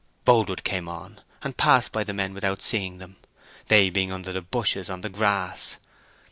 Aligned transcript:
Boldwood 0.25 0.63
came 0.63 0.89
on, 0.89 1.21
and 1.43 1.55
passed 1.57 1.91
by 1.91 2.03
the 2.03 2.11
men 2.11 2.33
without 2.33 2.63
seeing 2.63 2.97
them, 2.97 3.17
they 3.67 3.91
being 3.91 4.11
under 4.11 4.33
the 4.33 4.41
bushes 4.41 4.89
on 4.89 5.01
the 5.01 5.09
grass. 5.09 5.77